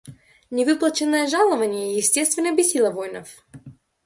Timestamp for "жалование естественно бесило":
1.27-2.89